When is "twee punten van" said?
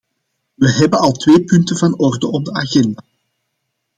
1.11-1.97